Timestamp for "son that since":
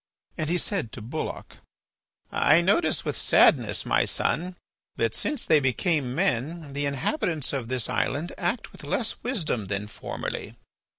4.05-5.45